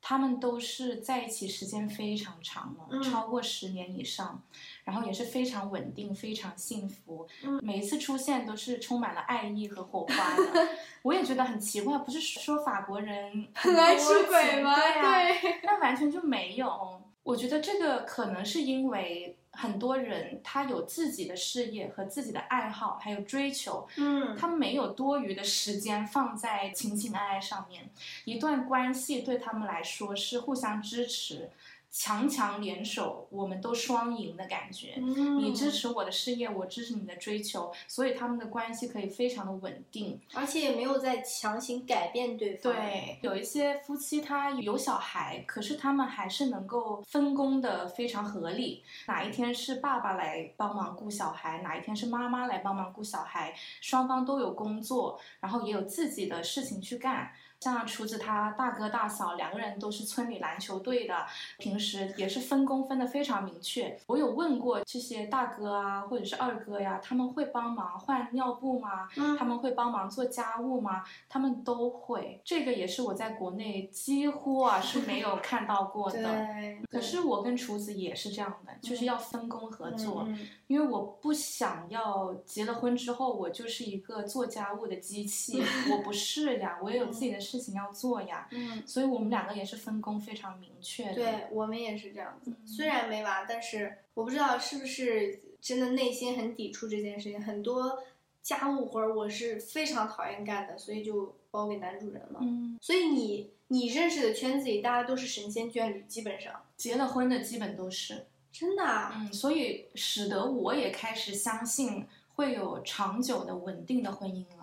[0.05, 4.43] 他们都是在一起时间非常长了，超过十年以上，
[4.83, 7.25] 然后也是非常稳定、非常幸福，
[7.61, 10.67] 每一次出现都是充满了爱意和火花的。
[11.03, 14.75] 我也觉得很奇怪，不是说法国人 很爱出轨吗？
[14.75, 17.01] 对，那完全就没有。
[17.23, 19.37] 我觉得这个可能是因为。
[19.53, 27.89] 很多人他有自己的事业和自己的爱好，还有追求，嗯，他没有多余的时间放在情情爱爱上面。
[28.25, 31.49] 一段关系对他们来说是互相支持。
[31.93, 34.95] 强强联手，我们都双赢的感觉。
[34.97, 42.73] 你支持我的事业，我支持你的追求，所以他们的关系可以非常的稳定，而且也没有在强行改变对方。
[42.73, 48.83] 对，有一些夫妻他有小孩，可是他们还是能够分工的非常合理。
[49.05, 57.31] 哪一天是爸爸来帮忙顾小孩，哪一天是妈妈来帮忙顾小孩，双方都有工作，然后也有自己的事情去干。
[57.63, 61.25] 像厨子他大哥大嫂两个人都是村里篮球队的，
[61.57, 63.97] 平时也是分工分得非常明确。
[64.07, 69.07] 我有问过这些大哥啊，或者是二哥呀，他们会帮忙换尿布吗？
[69.15, 71.05] 嗯，他们会帮忙做家务吗？
[71.29, 72.41] 他们都会。
[72.43, 76.47] 这个也是我在国内几乎啊是没有看到过的。
[76.91, 80.27] 可是我跟厨子也是这样的，就是要分工合作，
[80.67, 87.39] 因为我不想要结了婚之后我就是一个做家务的机器， 我不是呀，我也有自己的。
[87.53, 91.13] 事情要做呀，嗯，所以我们两个也是分工非常明确。
[91.13, 97.39] 对我们也是这样子，虽然没娃，但是我不知道是不是真的内心很抵触这件事情。
[97.39, 98.01] 很多
[98.41, 102.39] 家务活儿我是非常讨厌干的，所以就包给男主人了。
[102.41, 108.83] 嗯，所以你你认识的圈子里，大家都是神仙眷侣，基本上结了婚的基本都是真的。
[109.15, 114.62] 嗯，所以使得我也开始相信会有长久的稳定的婚姻了。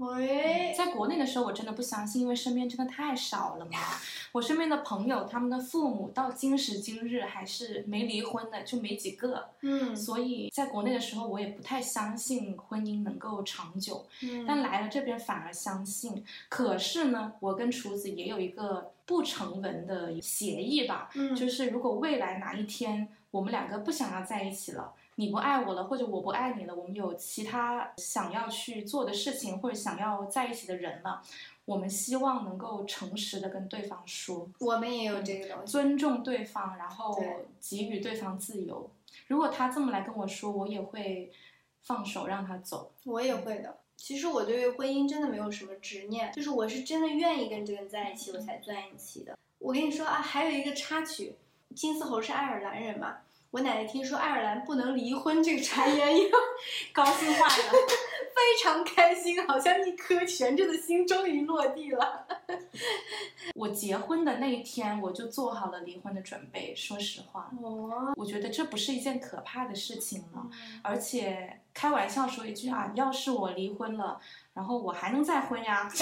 [0.00, 3.78] 喂，在国内的时候，我真的不相信，因为身边真的太少了嘛。
[4.32, 9.50] 我身边的朋友，他们的父母到今时今日还是没离婚的，就没几个。
[9.60, 14.06] 嗯，所以在国内的时候，我也不太相信婚姻能够长久。
[14.22, 16.24] 嗯，但来了这边反而相信。
[16.48, 24.94] 可是呢，我跟厨子也有一个不成文的协议吧，嗯，就是如果未来哪一天我们两个不想要在一起了。
[25.20, 31.20] 你不爱我了，或者我不爱你了，我们有其他想要去做的事情，或者想要在一起的人了，
[31.66, 34.48] 我们希望能够诚实的跟对方说。
[34.60, 37.22] 我们也有这个东西，尊重对方，然后
[37.60, 38.90] 给予对方自由。
[39.26, 41.30] 如果他这么来跟我说，我也会
[41.82, 42.90] 放手让他走。
[43.04, 43.76] 我也会的。
[43.98, 49.36] 其实我对于婚姻真的没有什么执念，就是我是真的愿意跟这个人在一起，我才在一起的。
[49.58, 51.34] 我跟你说啊，还有一个插曲，
[51.76, 53.18] 金丝猴是爱尔兰人嘛。
[53.50, 56.38] 我奶奶听说爱尔兰不能离婚这个传言以后，
[56.92, 57.72] 高兴坏了，
[58.32, 62.26] 非常开心，好像一颗悬着的心终于落地了。
[63.56, 66.72] 我结婚的那一天，我就做好了离婚的准备。
[66.76, 70.46] 说实话，哦，我觉得这不是一件可怕的事情了。
[70.82, 74.20] 而且开玩笑说一句啊，要是我离婚了，
[74.54, 75.90] 然后我还能再婚呀。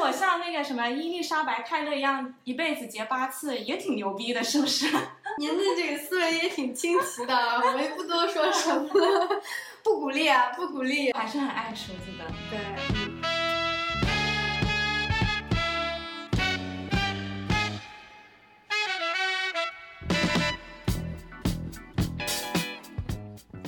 [0.00, 4.86] 我像那个什么伊丽莎白泰勒一样，一辈子结八次，也挺牛逼的，是不是？
[5.38, 7.34] 您的这个思维也挺清奇的，
[7.66, 9.42] 我们不多说什么了，
[9.82, 11.12] 不鼓励啊，不鼓励。
[11.12, 12.58] 还是很爱厨子的，对。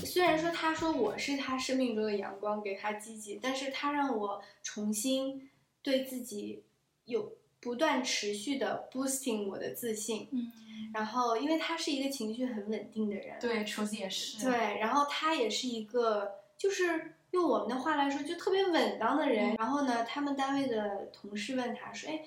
[0.05, 5.49] 虽然说他说我是他生命中的阳光，给他积极，但是他让我重新。
[5.83, 6.63] 对自己
[7.05, 10.51] 有不断持续的 boosting 我的自信，嗯，
[10.95, 19.55] 然后因为他是一个情绪很稳定的人，对，厨子也是，对，然后他也是一个，就是用我们的话来说，就特别稳当的人。
[19.57, 22.23] 然后呢，他们单位的同事问他说：“哎，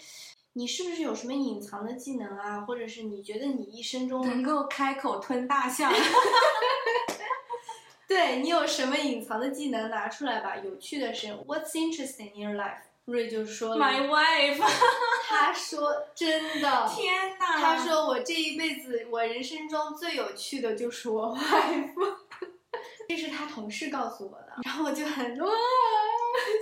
[0.53, 2.61] 你是不是有什么隐藏的技能啊？
[2.61, 5.91] 或者是你觉得你一生中能够开口吞大象？
[8.07, 10.57] 对你有什么隐藏的技能拿出来吧？
[10.57, 14.59] 有趣的是，What's interesting in your life？” 瑞就说了：“My wife。
[15.27, 21.89] ”他说：“真的， 天哪！”他说：“我这一辈子，我人生中最有趣的就是我 wife。”
[23.07, 25.45] 这是他同事告诉我的，然后我就很哇，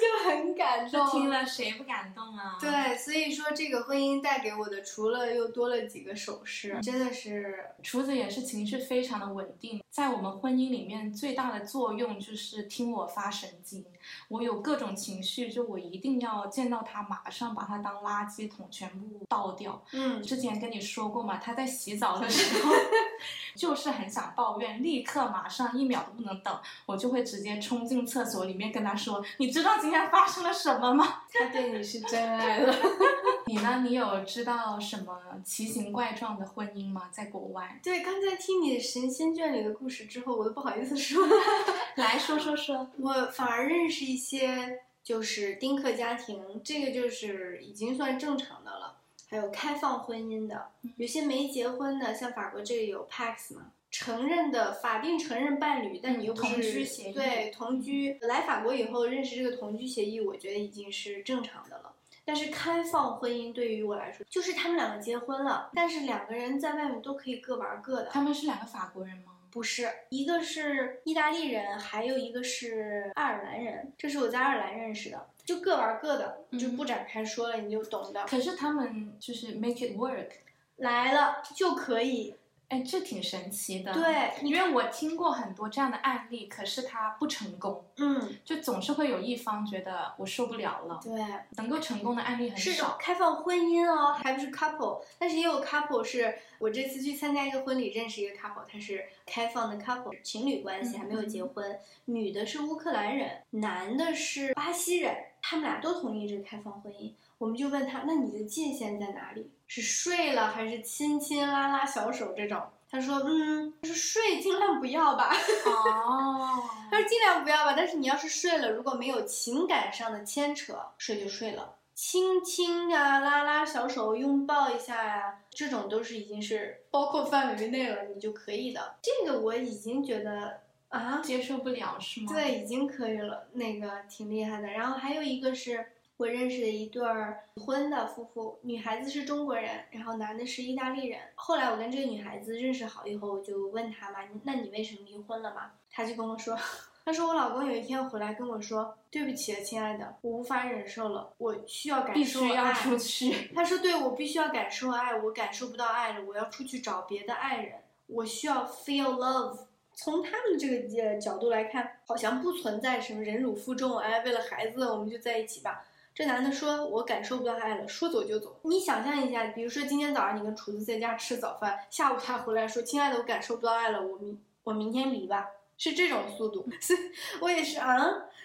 [0.01, 1.07] 就很感动。
[1.09, 2.57] 听了谁不感动啊？
[2.59, 9.81] 对，所以说这个婚姻带给我的，除了又多了几个首饰，真的是厨子也是情绪非常的稳定。
[9.89, 13.85] 在我们婚姻里面，最大的作用就是听我发神经。
[14.27, 19.83] 我有各种情绪，就我一定要见到他，马上把他当垃圾桶全部倒掉。
[19.93, 22.71] 嗯，之前跟你说过嘛，他在洗澡的时候，
[23.55, 32.75] 就是很想抱怨，立刻马上一秒都不能等，我就会直接冲进厕所里面跟他说：“你知道今天发生了什么吗？”他对你是真爱了。
[33.51, 33.83] 你呢？
[33.85, 37.09] 你有知道什么奇形怪状的婚姻吗？
[37.11, 37.81] 在国外？
[37.83, 41.27] 对，刚才听你神仙眷侣的故事之后，我都不好意思说。
[41.97, 48.99] 来说说说，我反而认识一些，就是丁克家庭，这个就是已经算正常的了。
[49.29, 58.17] 还有开放婚姻的，有些没结婚的，像法国这里有 Pax 嘛，承认的法定承认伴侣，但你又不是同居协议，对同居。
[58.21, 61.90] 来法国以后认识这个同居协议，我觉得已经是正常的了。
[62.32, 68.05] 但是开放婚姻对于我来说，就是他们两个结婚了，但是两个人在外面都可以各玩各的。
[68.05, 69.34] 他们是两个法国人吗？
[69.51, 73.91] 不是，一个是意大利人，还有一个是爱尔兰人。
[73.97, 78.25] 这是我在爱尔兰认识的，就各玩各的，就不展开说了，你就懂的。
[78.25, 80.29] 可是他们就是 make it work，
[80.77, 82.34] 来了就可以。
[82.72, 83.91] 哎，这挺神奇的。
[83.91, 87.84] 对，因为我听过很多这样的案例，可是它不成功。
[87.97, 90.97] 嗯，就总是会有一方觉得我受不了了。
[91.03, 91.22] 对，
[91.57, 92.95] 能够成功的案例很是少。
[92.97, 96.01] 开放婚姻哦，还不是 couple，但是也有 couple。
[96.01, 101.78] 是我这次去参加一个婚礼，认识一个 couple，他是开放的 couple，情侣关系，还没有结婚。
[102.05, 107.13] 女的是乌克兰人，男的是巴西人，他们俩都同意这个开放婚姻。
[107.38, 109.51] 我们就问他，那你的界限在哪里？
[109.74, 112.61] 是睡了还是亲亲拉拉小手这种？
[112.89, 115.32] 他说，嗯，他说睡尽量不要吧。
[115.65, 116.61] 哦，
[116.91, 117.74] 他说尽量不要吧。
[117.74, 121.76] 但是你要是睡了，如果没有情感上的牵扯，睡就睡了。
[121.95, 128.95] 亲亲啊，拉拉小手，拥抱一下呀，这种都是已经是包括范围内了，你就可以的。
[129.01, 130.59] 这个我已经觉得
[130.89, 132.34] 啊，接受不了是吗？
[132.34, 134.67] 对，已经可以了，那个挺厉害的。
[134.67, 135.93] 然后还有一个是。
[136.22, 141.19] 我认识的一对儿已婚的夫妇，女孩子是中国人，然后男的是意大利人。
[141.34, 145.72] 后来我跟这个女孩子认识好以后，我就问她嘛，那你为什么离婚了嘛？
[145.89, 146.55] 她就跟我说，
[147.03, 152.13] 她说我老公有一天回来跟我说，对不起啊，亲爱的，我无法忍受了，我需要感受爱。
[152.13, 153.51] 必须要出去。
[153.55, 159.57] 她说，对我必须要感受爱，我感受不到爱了，我要出去找别的爱人，我需要 feel love。
[159.95, 165.84] 从他们这个呃角度来看，好像不存在什么忍辱负重，哎，为了孩子我们就在一起吧。
[166.22, 175.47] 这男的说：“我感受不到爱了，说走就走。”你想象一下，比如说今天早上你跟厨子在家吃早饭，下午他回来说：“亲爱的，我感受不到爱了，我明我明天离吧。”
[175.80, 176.99] 是这种速度，所以
[177.41, 177.97] 我也是啊。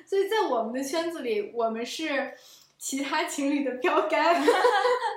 [0.06, 2.32] 所以在我们的圈子里，我们是
[2.78, 4.42] 其他情侣的标杆。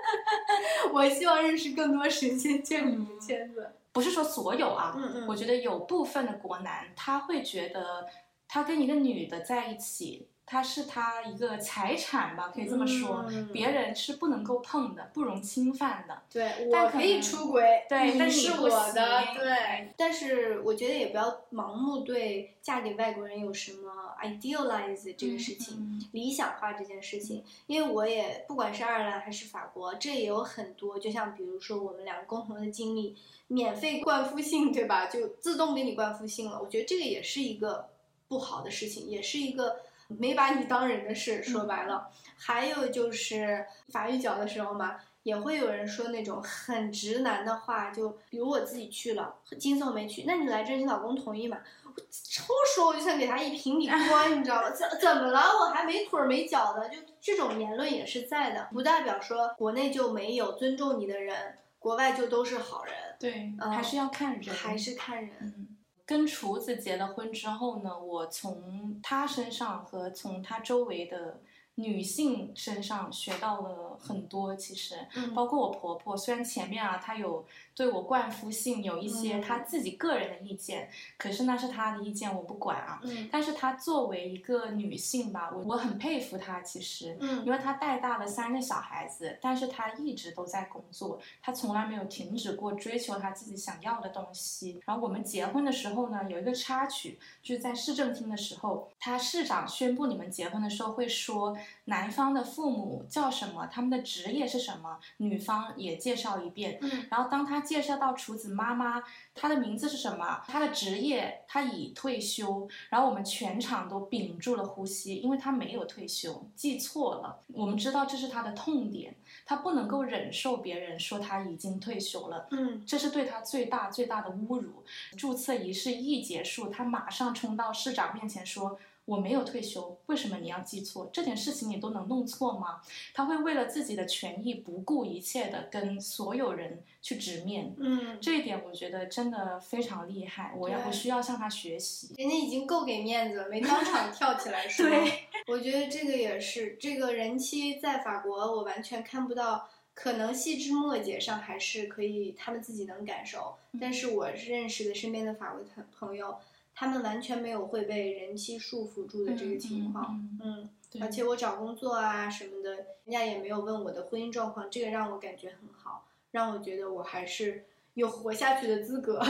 [0.92, 4.96] 我希望认识更多神仙眷侣的圈子，不是说所有啊。
[4.98, 5.28] 嗯嗯。
[5.30, 8.06] 我觉得有部分的国男他会觉得，
[8.50, 10.28] 他跟一个女的在一起。
[10.52, 13.24] 他是他一个财产吧，可以这么说，
[13.54, 16.24] 别人是不能够碰的，不容侵犯的。
[16.28, 19.94] 对，我可以出轨，对，你是我的，对。
[19.96, 27.44] 但是我觉得也不要盲目对嫁给外国人有什么 idealize 这个事情，理想化这件事情。
[27.68, 33.16] 因为我也不管是爱尔兰还是法国，这也有很多，就像比如说我们两个共同的经历，
[33.50, 35.06] 免费灌夫姓，对吧？
[35.06, 36.60] 就自动给你灌夫姓了。
[36.60, 37.90] 我觉得这个也是一个
[38.28, 39.82] 不好的事情，也是一个。
[40.10, 51.58] 没把你当人的事，说白了，还有就是法语角的时候嘛，也会有人说那种很直男的话，就比如我自己去了，金颂没去，那你来这，你老公同意吗？
[51.86, 52.46] 我超
[52.76, 54.70] 说我就想给他一平底锅，你知道吗？
[54.72, 55.40] 怎怎么了？
[55.60, 62.94] 我还没腿没脚的，就这种言论也是在的，不代表说国内就没有尊重你的人，国外就都是好人。
[63.20, 65.69] 对，还是要看人，还是看人。
[66.10, 71.40] 跟厨子结了婚之后呢，我从他身上和从他周围的
[71.76, 74.56] 女性身上学到了很多。
[74.56, 77.46] 其实，嗯包括我婆婆，虽然前面啊她有
[77.80, 83.00] 对我冠夫姓有一些嗯她自己个人的意见，可是那是他的意见，我不管啊。
[83.06, 86.60] 嗯但是她作为一个女性吧，我我很佩服她。
[86.60, 94.82] 其实，嗯因为她带大了三个小孩子，但是她一直都在工作，她从来没有停止过追求她自己想要的东西。
[94.86, 106.78] 然后我们结婚的时候呢，有一个插曲，就是在市政厅的时候，他市长宣布你们结婚的时候会说男方的父母叫什么，他们的职业是什么，女方也介绍一遍。
[106.82, 109.04] 嗯然后当他介绍到厨子妈妈，
[109.36, 112.68] 她的名字是什么，她的职业，她已退休。
[112.90, 117.42] 然后我们全场都屏住了呼吸，因为她没有退休，记错了。
[117.54, 119.16] 我们知道这是她的痛点，
[119.46, 122.48] 她不能够忍受别人说她已经退休了。
[122.50, 124.84] 嗯这是对她最大最大的侮辱。
[125.16, 128.80] 注册仪式一结束，她马上冲到市长面前说
[129.10, 131.10] ：“我没有退休，为什么你要记错？
[131.12, 132.82] 这点事情你都能弄错吗？”
[133.14, 137.74] 他会为了自己的权益不顾一切的跟所有人去直面。
[137.80, 142.14] 嗯，这一点我觉得真的非常厉害，我要对我需要向他学习。
[142.18, 144.86] 人家已经够给面子了，没当场跳起来 说。
[144.88, 153.56] 对，我觉得这个也是，这个人妻在法国，我完全看不到，可能细枝末节上还是可以，他们自己能感受。
[153.80, 156.38] 但是我认识的身边的法国朋朋友，
[156.80, 160.26] 他们完全没有会被人妻束缚住的这个情况。
[160.42, 160.70] 嗯
[161.02, 167.66] 而且我找工作啊什么的，人家也没有问我的婚姻状况，这个让我感觉很好，让我觉得我还是
[167.96, 169.22] 有活下去的资格。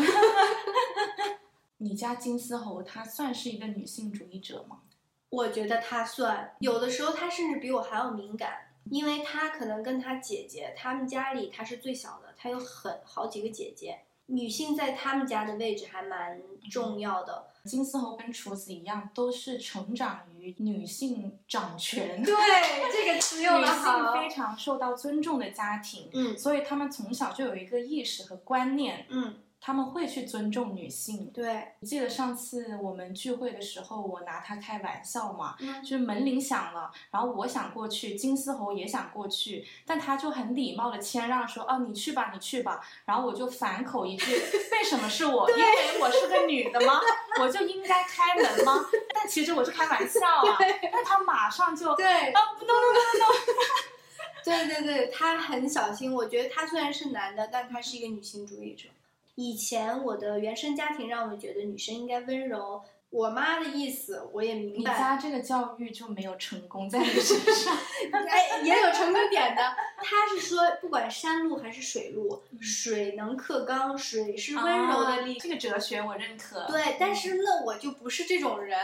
[1.78, 4.82] 你家金丝猴她算是一个女性主义者吗？
[5.32, 14.00] 我觉得他算，有的时候他甚至比我还要敏感，因为他可能跟他姐姐，他们家里他是最小的，他有很好几个姐姐，
[14.30, 17.48] 女性在他们家的位置还蛮重要的。
[17.66, 22.24] 金丝猴跟厨子一样，都是成长于女性掌权。
[22.24, 22.34] 对，
[22.92, 24.22] 这个词用女的好性。
[24.22, 31.30] 非常受到尊重的家庭，嗯所以他们从小就有一个意识和观念，嗯，他们会去尊重女性。
[31.34, 44.32] 对，记得上次我们聚会的时候，我拿他开玩笑嘛，嗯就是门铃响了，然后我想过去，金丝猴也想过去，但他就很礼貌的谦让说：“哦，你去吧，你去吧。”然后我就反口一句：
[44.72, 45.50] “为什么是我？
[45.52, 47.00] 因为我是个女的吗？
[47.42, 50.58] 我就应该开门吗？”但其实我是开玩笑啊，
[50.92, 56.14] 但他马上就对，啊，no no no no no，对对对，他很小心。
[56.14, 58.88] 我觉得他虽然是男的，但他是一个女性主义者。
[59.40, 65.00] 以前我的原生家庭让我觉得女生应该温柔，我妈的意思我也明白你白。
[65.00, 67.74] 家这个教育就没有成功在你身上。
[68.12, 69.62] 哎，也有成功点的。
[70.04, 75.36] 他是说，不管山路还是水路，嗯水能克刚，水是温柔的力。
[75.36, 76.66] 啊这个哲学我认可。
[76.68, 78.78] 对，但是那我就不是这种人。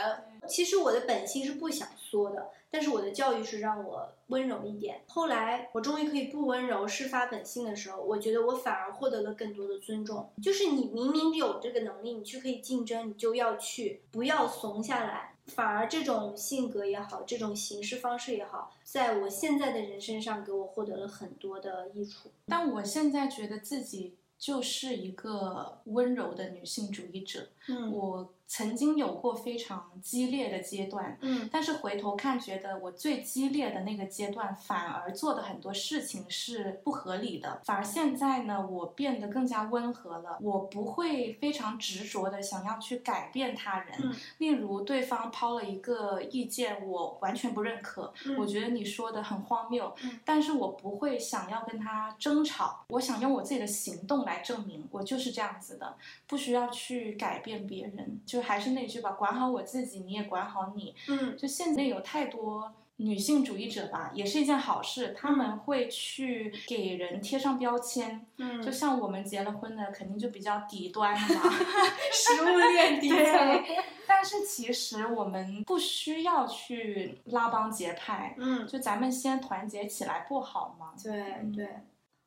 [0.48, 5.00] 其实我的本性是不想缩的，但是我的教育是让我温柔一点。
[5.08, 10.30] 后来我终于可以不温柔，事发本性的时候，我觉得我反而获得了更多的尊重。
[10.42, 15.36] 就是你明明有这个能力，你去可以竞争，你就要去，不要怂下来。
[15.46, 22.30] 反而这种性格也好，这种行事方式也好，在我现在的人身上给我获得了很多的益处。
[22.44, 27.46] 但我现在觉得自己就是一个温柔的女性主义者。
[27.68, 37.60] 嗯我曾经有过非常激烈的阶段，嗯但是回头看，觉得我最激烈的那个阶段，反而做的很多事情是不合理的。
[37.64, 43.98] 反而现在呢，我变得更加温和了，我不会非常执着的想要去改变他人。
[44.02, 55.96] 嗯例如，对方抛了一个意见，我完全不认可，嗯我觉得你说的很荒谬，嗯但是我不会想要跟他争吵，我想用我自己的行动来证明我就是这样子的，
[56.28, 58.20] 不需要去改变别人。
[58.24, 60.94] 就还是那句吧，管好我自己，你也管好你。
[61.08, 68.24] 嗯就现在有太多女性主义者吧，也是一件好事，他们会去给人贴上标签。
[68.38, 71.42] 嗯，就像我们结了婚的，肯定就比较底端了嘛。
[72.12, 73.64] 食物链底层。
[74.08, 80.92] 但是其实我们不需要去拉帮结派，嗯，就咱们先团结起来不好吗？
[81.02, 81.68] 对嗯对。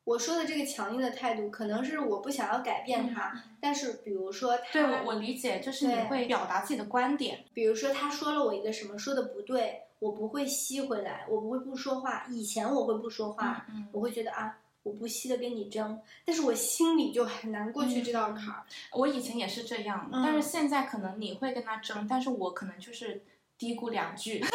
[0.09, 7.45] 我说的这个强硬的态度，可能是我不想要改变他，但是比如说对我我理解，就是你会表达自己的观点。
[7.53, 12.25] 比如说他说了我一个什么说的不对，我不会吸回来，我不会不说话。
[12.27, 18.63] 以前我会不说话，嗯我会觉得啊，我不惜的跟你争，但是我心里就很难过去这道坎儿。
[18.93, 23.21] 我以前也是这样，嗯但是现在可能你会跟他争，但是我可能就是
[23.59, 24.43] 嘀咕两句。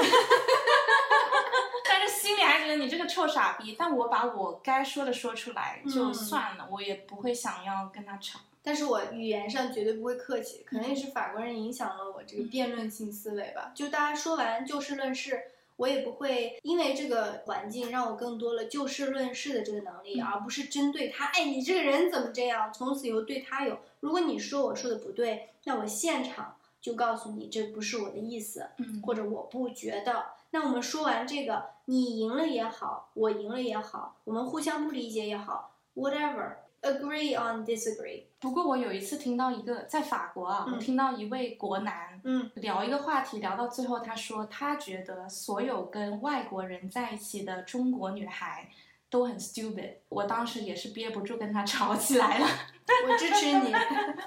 [2.34, 8.40] 心里还觉得你这个臭傻逼，但我把我该说的说出来就嗯算了，我也不会想要跟他吵。
[8.60, 13.70] 但是我语言上绝对不会客气，可能也是法国人影响了我这个辩论性思维吧。
[13.72, 15.40] 就大家说完就事论事，
[15.76, 22.72] 我也不会因为这个环境让我更多了就事论事的这个能力，嗯而不是针对他，哎，你这个人怎么这样？
[22.72, 30.24] 从此以后对他有，如果你说我说的不对，那我现场就告诉你这不是我的意思，嗯或者我不觉得。
[30.54, 38.22] 那我们说完这个，你赢了也好，我赢了也好，我们互相不理解也好，whatever，agree on disagree。
[38.38, 48.70] 不过我有一次听到一个在法国啊，嗯我听到一位国男嗯聊一个话题，聊到最后，他说他觉得所有跟外国人在一起的中国女孩
[49.14, 49.92] 都很 stupid。
[50.08, 52.48] 我当时也是憋不住跟他吵起来了。
[53.06, 53.72] 我支持你。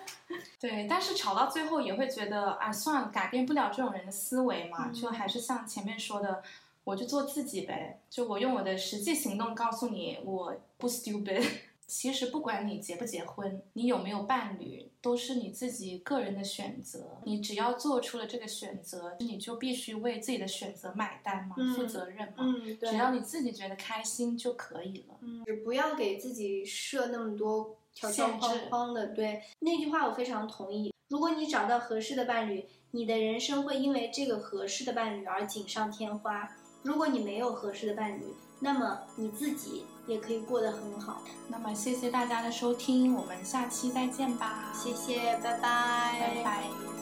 [0.62, 6.42] 对，但是吵到最后也会觉得，啊，算了，改变不了这种人的思维嘛，嗯就还是像前面说的，
[6.86, 11.46] 我就做自己呗，就我用我的实际行动告诉你，我不 stupid。
[11.88, 17.22] 其实不管你结不结婚，你有没有伴侣，都是你自己个人的选择。
[17.26, 22.36] 你只要做出了这个选择，你就必须为自己的选择买单嘛，嗯负责任嘛。
[22.40, 22.90] 嗯，对。
[22.90, 25.16] 只要你自己觉得开心就可以了。
[25.22, 29.08] 嗯，不要给自己设那么多条条框框的。
[29.08, 30.94] 对，那句话我非常同意。
[31.08, 36.54] 如果你找到合适的伴侣，你的人生会因为这个合适的伴侣而锦上添花。
[36.84, 38.26] 如果你没有合适的伴侣，
[38.60, 41.22] 那么你自己也可以过得很好。
[41.48, 44.74] 那么谢谢大家的收听，我们下期再见吧。
[44.74, 46.97] 谢谢，拜拜，拜拜。